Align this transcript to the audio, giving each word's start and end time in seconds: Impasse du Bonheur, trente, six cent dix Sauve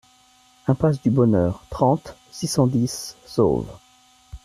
Impasse 0.65 0.99
du 0.99 1.11
Bonheur, 1.11 1.63
trente, 1.69 2.17
six 2.31 2.47
cent 2.47 2.65
dix 2.65 3.15
Sauve 3.27 3.67